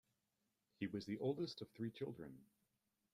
[0.79, 2.41] He was the oldest of three children.